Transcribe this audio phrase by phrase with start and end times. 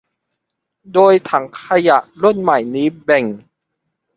[0.93, 3.25] โดยถังขยะรุ่นใหม่นี้แบ่ง